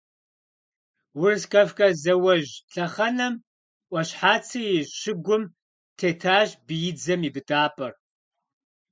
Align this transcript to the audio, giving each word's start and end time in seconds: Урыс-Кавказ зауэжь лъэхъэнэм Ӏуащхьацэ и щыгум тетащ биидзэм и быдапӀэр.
Урыс-Кавказ 1.19 1.95
зауэжь 2.03 2.51
лъэхъэнэм 2.73 3.33
Ӏуащхьацэ 3.89 4.59
и 4.77 4.79
щыгум 4.99 5.43
тетащ 5.97 6.49
биидзэм 6.67 7.21
и 7.27 7.29
быдапӀэр. 7.33 7.93